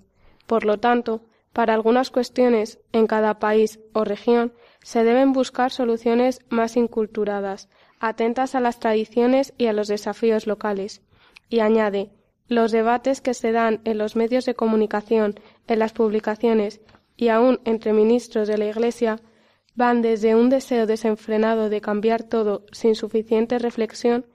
[0.51, 1.21] Por lo tanto,
[1.53, 7.69] para algunas cuestiones en cada país o región se deben buscar soluciones más inculturadas,
[8.01, 11.03] atentas a las tradiciones y a los desafíos locales.
[11.49, 12.11] Y añade,
[12.49, 15.39] los debates que se dan en los medios de comunicación,
[15.69, 16.81] en las publicaciones
[17.17, 19.21] y aun entre ministros de la Iglesia
[19.77, 24.27] van desde un deseo desenfrenado de cambiar todo sin suficiente reflexión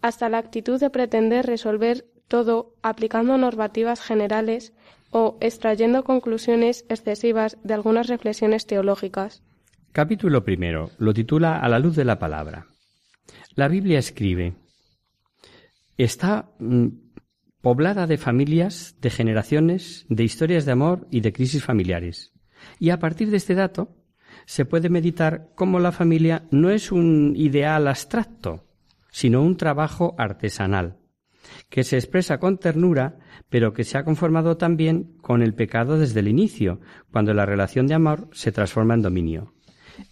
[0.00, 4.72] hasta la actitud de pretender resolver todo aplicando normativas generales
[5.10, 9.42] o extrayendo conclusiones excesivas de algunas reflexiones teológicas.
[9.92, 10.90] Capítulo primero.
[10.98, 12.66] Lo titula A la luz de la palabra.
[13.54, 14.54] La Biblia escribe,
[15.96, 16.88] está mm,
[17.62, 22.32] poblada de familias, de generaciones, de historias de amor y de crisis familiares.
[22.78, 23.96] Y a partir de este dato
[24.44, 28.66] se puede meditar cómo la familia no es un ideal abstracto,
[29.10, 30.98] sino un trabajo artesanal,
[31.68, 33.18] que se expresa con ternura,
[33.48, 36.80] pero que se ha conformado también con el pecado desde el inicio,
[37.12, 39.52] cuando la relación de amor se transforma en dominio.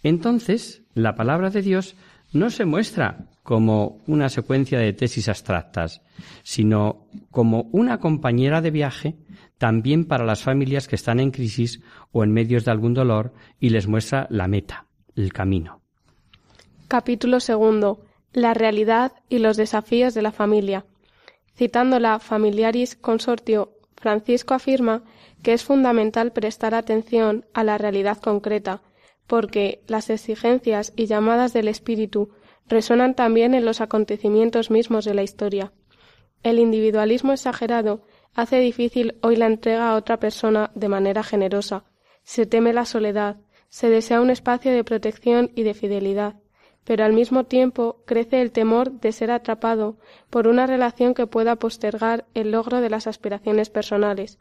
[0.03, 1.95] Entonces, la palabra de Dios
[2.33, 6.01] no se muestra como una secuencia de tesis abstractas,
[6.43, 9.15] sino como una compañera de viaje
[9.57, 11.81] también para las familias que están en crisis
[12.11, 15.81] o en medios de algún dolor y les muestra la meta, el camino.
[16.87, 18.01] Capítulo segundo.
[18.33, 20.85] La realidad y los desafíos de la familia.
[21.55, 25.03] Citando la Familiaris Consortio, Francisco afirma
[25.41, 28.81] que es fundamental prestar atención a la realidad concreta,
[29.25, 32.29] porque las exigencias y llamadas del espíritu
[32.67, 35.71] resonan también en los acontecimientos mismos de la historia.
[36.43, 38.03] El individualismo exagerado
[38.33, 41.85] hace difícil hoy la entrega a otra persona de manera generosa.
[42.23, 43.37] Se teme la soledad,
[43.69, 46.35] se desea un espacio de protección y de fidelidad,
[46.85, 49.97] pero al mismo tiempo crece el temor de ser atrapado
[50.29, 54.39] por una relación que pueda postergar el logro de las aspiraciones personales.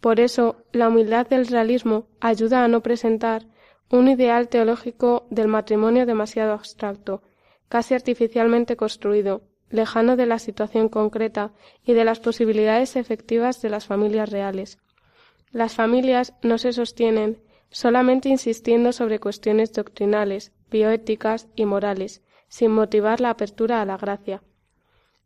[0.00, 3.46] Por eso, la humildad del realismo ayuda a no presentar
[3.90, 7.22] un ideal teológico del matrimonio demasiado abstracto,
[7.68, 11.52] casi artificialmente construido, lejano de la situación concreta
[11.84, 14.78] y de las posibilidades efectivas de las familias reales.
[15.52, 23.20] Las familias no se sostienen solamente insistiendo sobre cuestiones doctrinales, bioéticas y morales, sin motivar
[23.20, 24.42] la apertura a la gracia.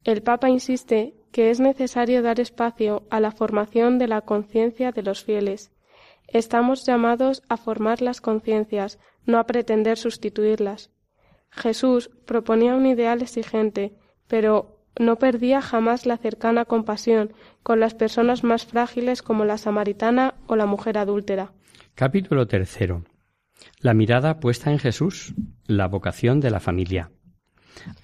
[0.05, 5.03] El Papa insiste que es necesario dar espacio a la formación de la conciencia de
[5.03, 5.73] los fieles.
[6.29, 10.91] Estamos llamados a formar las conciencias, no a pretender sustituirlas.
[11.51, 13.95] Jesús proponía un ideal exigente,
[14.27, 17.33] pero no perdía jamás la cercana compasión
[17.63, 21.53] con las personas más frágiles como la samaritana o la mujer adúltera.
[21.95, 23.05] Capítulo tercero.
[23.81, 25.35] La mirada puesta en Jesús,
[25.67, 27.11] la vocación de la familia.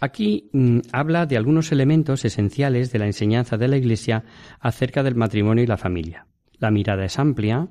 [0.00, 4.24] Aquí mm, habla de algunos elementos esenciales de la enseñanza de la Iglesia
[4.60, 6.26] acerca del matrimonio y la familia.
[6.58, 7.68] La mirada es amplia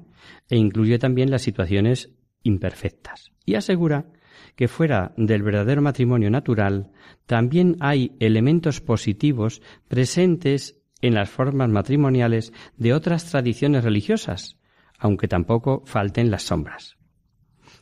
[0.49, 2.11] e incluye también las situaciones
[2.43, 4.05] imperfectas y asegura
[4.55, 6.91] que fuera del verdadero matrimonio natural,
[7.25, 14.57] también hay elementos positivos presentes en las formas matrimoniales de otras tradiciones religiosas,
[14.97, 16.97] aunque tampoco falten las sombras.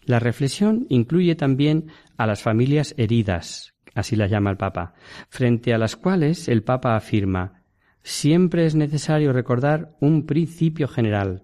[0.06, 1.88] La reflexión incluye también
[2.18, 4.94] a las familias heridas, así las llama el Papa,
[5.30, 7.66] frente a las cuales el Papa afirma
[8.06, 11.44] siempre es necesario recordar un principio general.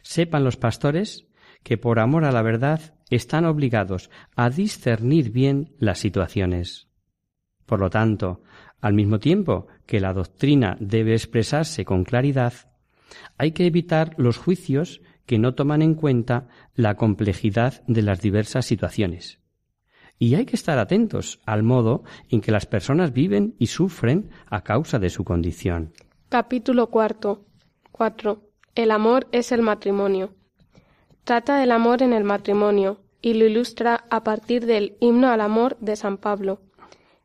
[0.00, 1.28] Sepan los pastores
[1.62, 6.88] que por amor a la verdad están obligados a discernir bien las situaciones.
[7.66, 8.42] Por lo tanto,
[8.80, 12.54] al mismo tiempo que la doctrina debe expresarse con claridad,
[13.36, 18.64] hay que evitar los juicios que no toman en cuenta la complejidad de las diversas
[18.64, 19.38] situaciones.
[20.18, 24.62] Y hay que estar atentos al modo en que las personas viven y sufren a
[24.62, 25.92] causa de su condición.
[26.30, 27.44] Capítulo cuarto.
[28.74, 30.34] El amor es el matrimonio.
[31.24, 35.76] Trata del amor en el matrimonio y lo ilustra a partir del himno al amor
[35.80, 36.62] de San Pablo.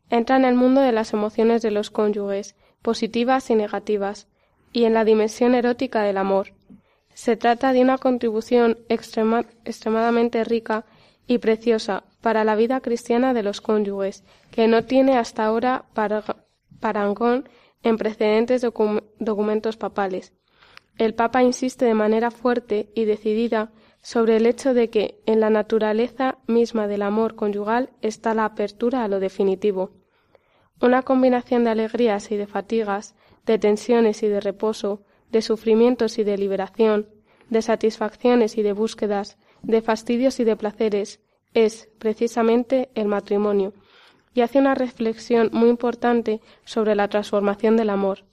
[0.09, 4.27] Entra en el mundo de las emociones de los cónyuges, positivas y negativas,
[4.73, 6.53] y en la dimensión erótica del amor.
[7.13, 10.85] Se trata de una contribución extremadamente rica
[11.27, 15.85] y preciosa para la vida cristiana de los cónyuges, que no tiene hasta ahora
[16.79, 17.47] parangón
[17.83, 18.61] en precedentes
[19.19, 20.33] documentos papales.
[20.97, 25.49] El Papa insiste de manera fuerte y decidida sobre el hecho de que en la
[25.49, 29.91] naturaleza misma del amor conyugal está la apertura a lo definitivo.
[30.81, 35.03] una combinación de alegrías y de fatigas, de tensiones y de reposo,
[35.33, 37.09] de sufrimientos y de liberación,
[37.49, 41.19] de satisfacciones y de búsquedas, de fastidios y de placeres,
[41.53, 43.73] es precisamente el matrimonio,
[44.33, 48.25] y hace una reflexión muy importante sobre la transformación del amor.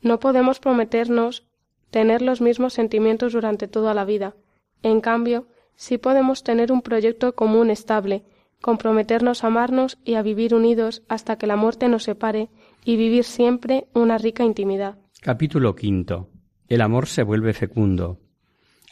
[0.00, 1.46] No podemos prometernos
[1.90, 4.34] tener los mismos sentimientos durante toda la vida.
[4.82, 8.24] En cambio, sí podemos tener un proyecto común estable,
[8.62, 12.48] comprometernos a amarnos y a vivir unidos hasta que la muerte nos separe
[12.84, 14.96] y vivir siempre una rica intimidad.
[15.20, 16.28] Capítulo quinto.
[16.68, 18.18] El amor se vuelve fecundo.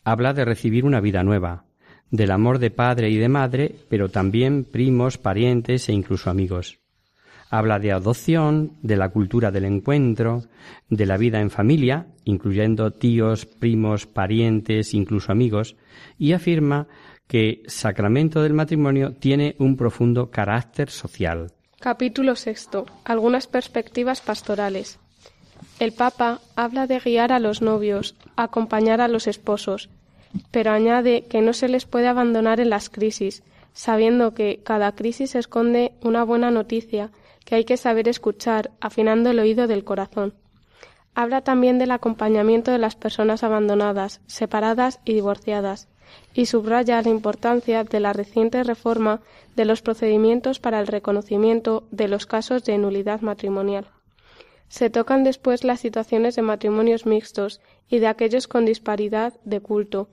[0.05, 1.65] Habla de recibir una vida nueva,
[2.11, 6.79] del amor de padre y de madre, pero también primos, parientes e incluso amigos.
[7.51, 10.45] Habla de adopción, de la cultura del encuentro,
[10.89, 15.77] de la vida en familia, incluyendo tíos, primos, parientes, incluso amigos,
[16.19, 16.87] y afirma
[17.27, 21.53] que sacramento del matrimonio tiene un profundo carácter social.
[21.81, 22.87] Capítulo sexto.
[23.05, 24.99] Algunas perspectivas pastorales.
[25.81, 29.89] El Papa habla de guiar a los novios, acompañar a los esposos,
[30.53, 35.35] pero añade que no se les puede abandonar en las crisis, sabiendo que cada crisis
[35.35, 37.11] esconde una buena noticia
[37.45, 40.35] que hay que saber escuchar, afinando el oído del corazón.
[41.15, 45.89] Habla también del acompañamiento de las personas abandonadas, separadas y divorciadas,
[46.35, 49.21] y subraya la importancia de la reciente reforma
[49.57, 53.89] de los procedimientos para el reconocimiento de los casos de nulidad matrimonial.
[54.75, 60.09] Se tocan después las situaciones de matrimonios mixtos y de aquellos con disparidad de culto,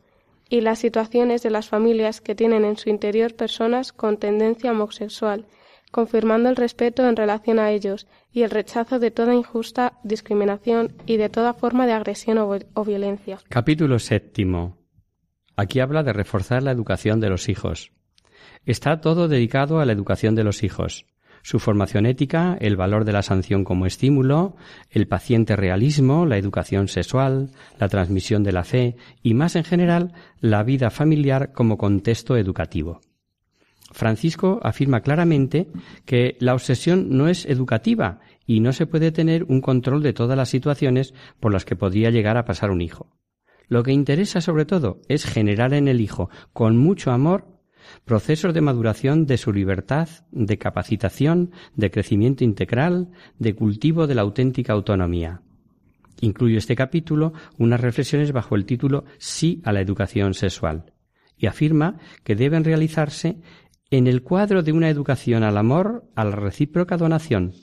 [0.50, 5.48] y las situaciones de las familias que tienen en su interior personas con tendencia homosexual,
[5.90, 11.18] confirmando el respeto en relación a ellos y el rechazo de toda injusta discriminación y
[11.18, 13.40] de toda forma de agresión o, violencia.
[13.50, 14.78] Capítulo séptimo.
[15.56, 17.94] Aquí habla de reforzar la educación de los hijos.
[18.64, 21.08] Está todo dedicado a la educación de los hijos
[21.44, 24.56] su formación ética, el valor de la sanción como estímulo,
[24.90, 30.14] el paciente realismo, la educación sexual, la transmisión de la fe y, más en general,
[30.40, 33.02] la vida familiar como contexto educativo.
[33.92, 35.68] Francisco afirma claramente
[36.06, 40.38] que la obsesión no es educativa y no se puede tener un control de todas
[40.38, 43.10] las situaciones por las que podría llegar a pasar un hijo.
[43.68, 47.51] Lo que interesa sobre todo es generar en el hijo, con mucho amor,
[48.06, 54.22] procesos de maduración de su libertad, de capacitación, de crecimiento integral, de cultivo de la
[54.22, 55.42] auténtica autonomía.
[56.22, 60.94] Incluye este capítulo unas reflexiones bajo el título Sí a la educación sexual
[61.38, 63.42] y afirma que deben realizarse
[63.90, 67.54] en el cuadro de una educación al amor, a la recíproca donación,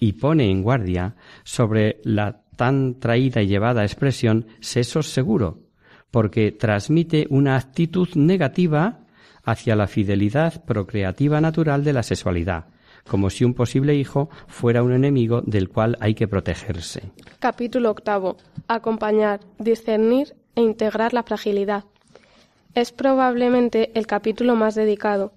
[0.00, 5.66] y pone en guardia sobre la tan traída y llevada expresión sexo seguro,
[6.10, 9.05] porque transmite una actitud negativa
[9.46, 12.66] hacia la fidelidad procreativa natural de la sexualidad,
[13.08, 17.12] como si un posible hijo fuera un enemigo del cual hay que protegerse.
[17.38, 18.36] Capítulo octavo.
[18.66, 21.84] Acompañar, discernir e integrar la fragilidad.
[22.74, 25.32] Es probablemente el capítulo más dedicado.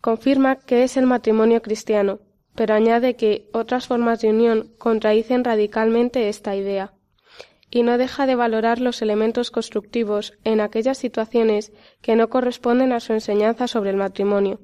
[0.00, 2.18] Confirma que es el matrimonio cristiano,
[2.54, 6.97] pero añade que otras formas de unión contradicen radicalmente esta idea
[7.70, 13.00] y no deja de valorar los elementos constructivos en aquellas situaciones que no corresponden a
[13.00, 14.60] su enseñanza sobre el matrimonio.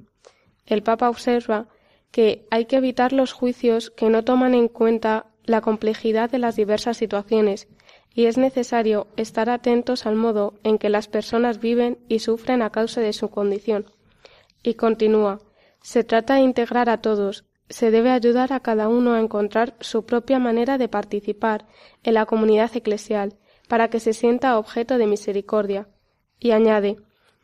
[0.65, 1.67] El Papa observa
[2.11, 6.55] que hay que evitar los juicios que no toman en cuenta la complejidad de las
[6.55, 7.67] diversas situaciones
[8.13, 12.69] y es necesario estar atentos al modo en que las personas viven y sufren a
[12.69, 13.85] causa de su condición.
[14.63, 15.39] Y continúa,
[15.81, 20.05] se trata de integrar a todos, se debe ayudar a cada uno a encontrar su
[20.05, 21.65] propia manera de participar
[22.03, 23.35] en la comunidad eclesial,
[23.67, 25.87] para que se sienta objeto de misericordia.
[26.39, 26.97] Y añade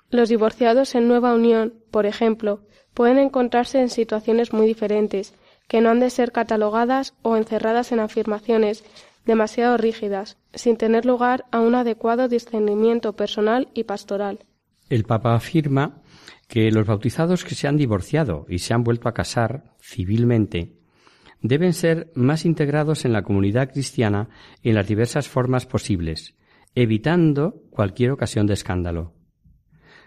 [0.10, 2.62] Los divorciados en nueva unión, por ejemplo,
[2.94, 5.34] pueden encontrarse en situaciones muy diferentes,
[5.68, 8.84] que no han de ser catalogadas o encerradas en afirmaciones
[9.26, 14.40] demasiado rígidas, sin tener lugar a un adecuado discernimiento personal y pastoral.
[14.90, 16.02] El Papa afirma
[16.48, 20.74] que los bautizados que se han divorciado y se han vuelto a casar civilmente
[21.42, 24.30] deben ser más integrados en la comunidad cristiana
[24.64, 26.36] en las diversas formas posibles,
[26.76, 29.14] evitando cualquier ocasión de escándalo.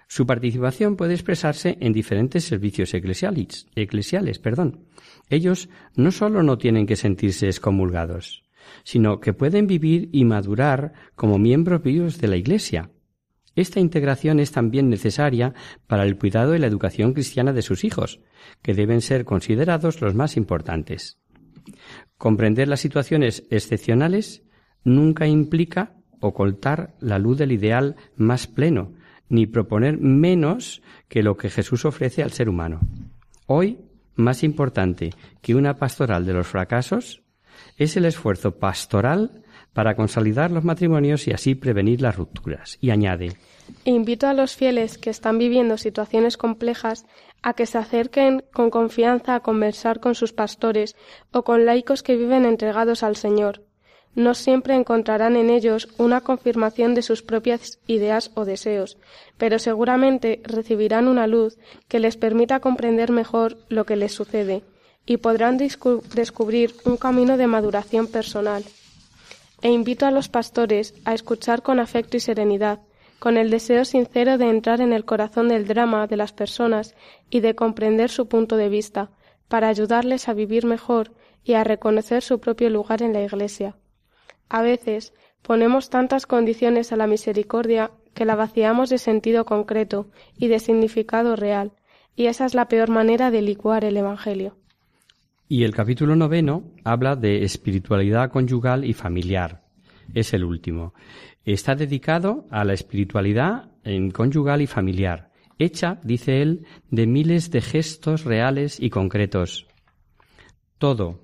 [0.07, 4.39] Su participación puede expresarse en diferentes servicios eclesiales.
[4.39, 4.87] perdón.
[5.29, 8.45] Ellos no solo no tienen que sentirse excomulgados,
[8.85, 12.91] sino que pueden vivir y madurar como miembros vivos de la Iglesia,
[13.57, 15.55] esta integración es también necesaria
[15.87, 18.21] para el cuidado y la educación cristiana de sus hijos,
[18.63, 21.19] que deben ser considerados los más importantes.
[22.19, 24.43] Comprender las situaciones excepcionales
[24.83, 28.95] nunca implica ocultar la luz del ideal más pleno,
[29.29, 32.81] ni proponer menos que lo que Jesús ofrece al ser humano.
[33.47, 33.79] Hoy
[34.17, 35.11] más importante
[35.43, 37.23] que una pastoral de los fracasos
[37.77, 39.44] es el esfuerzo pastoral
[39.75, 42.79] para consolidar los matrimonios y así prevenir las rupturas.
[42.81, 43.37] Y añade,
[43.85, 47.07] Invito a los fieles que están viviendo situaciones complejas
[47.43, 50.97] a que se acerquen con confianza a conversar con sus pastores
[51.33, 53.63] o con laicos que viven entregados al Señor.
[54.15, 58.97] No siempre encontrarán en ellos una confirmación de sus propias ideas o deseos,
[59.39, 61.59] pero seguramente recibirán una luz
[61.89, 64.63] que les permita comprender mejor lo que les sucede
[65.05, 68.65] y podrán descubrir un camino de maduración personal.
[69.65, 72.81] E invito a los pastores a escuchar con afecto y serenidad,
[73.19, 76.95] con el deseo sincero de entrar en el corazón del drama de las personas
[77.31, 79.11] y de comprender su punto de vista,
[79.49, 83.75] para ayudarles a vivir mejor y a reconocer su propio lugar en la Iglesia.
[84.51, 90.49] A veces ponemos tantas condiciones a la misericordia que la vaciamos de sentido concreto y
[90.49, 91.73] de significado real,
[92.15, 94.59] y esa es la peor manera de licuar el Evangelio.
[95.55, 99.63] Y el capítulo noveno habla de espiritualidad conyugal y familiar.
[100.13, 100.95] Es el último.
[101.45, 105.31] Está dedicado a la espiritualidad en conyugal y familiar,
[105.61, 109.69] hecha, dice él, de miles de gestos reales y concretos.
[110.79, 111.21] Todo,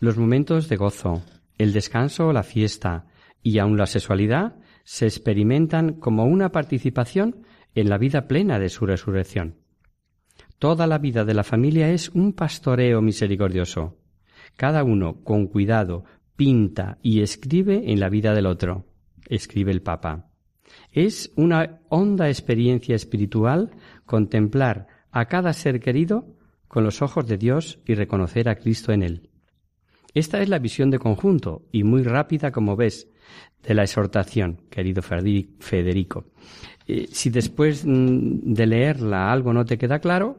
[0.00, 1.22] los momentos de gozo,
[1.56, 3.06] el descanso la fiesta,
[3.42, 4.54] y aun la sexualidad,
[4.84, 9.61] se experimentan como una participación en la vida plena de su resurrección.
[10.62, 13.96] Toda la vida de la familia es un pastoreo misericordioso.
[14.56, 16.04] Cada uno, con cuidado,
[16.36, 18.86] pinta y escribe en la vida del otro,
[19.26, 20.28] escribe el Papa.
[20.92, 23.72] Es una honda experiencia espiritual
[24.06, 26.28] contemplar a cada ser querido
[26.68, 29.30] con los ojos de Dios y reconocer a Cristo en él.
[30.14, 33.08] Esta es la visión de conjunto y muy rápida, como ves,
[33.64, 36.26] de la exhortación, querido Federico.
[36.86, 40.38] Eh, si después mm, de leerla algo no te queda claro,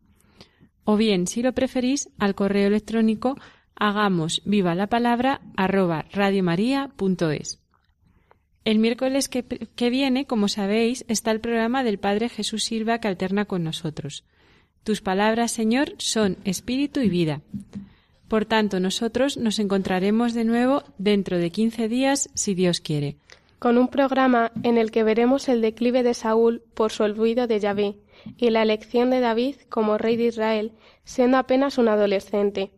[0.83, 3.37] O bien, si lo preferís, al correo electrónico
[3.75, 7.59] hagamos viva la palabra arroba radiomaria.es.
[8.63, 13.07] El miércoles que, que, viene, como sabéis, está el programa del Padre Jesús Silva que
[13.07, 14.23] alterna con nosotros.
[14.83, 17.41] Tus palabras, Señor, son espíritu y vida.
[18.27, 23.17] Por tanto, nosotros nos encontraremos de nuevo dentro de quince días, si Dios quiere.
[23.59, 27.59] Con un programa en el que veremos el declive de Saúl por su olvido de
[27.59, 27.95] Yahvé
[28.37, 32.71] y la elección de David como rey de Israel, siendo apenas un adolescente.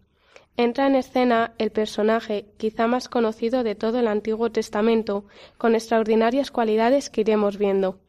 [0.56, 5.26] Entra en escena el personaje quizá más conocido de todo el Antiguo Testamento,
[5.58, 8.00] con extraordinarias cualidades que iremos viendo.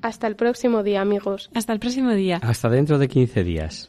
[0.00, 1.50] Hasta el próximo día, amigos.
[1.54, 2.40] Hasta el próximo día.
[2.42, 3.88] Hasta dentro de quince días.